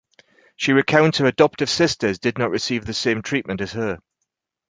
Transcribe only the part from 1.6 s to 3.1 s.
sisters did not receive the